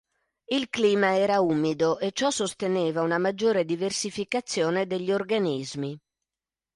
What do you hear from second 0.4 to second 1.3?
Il clima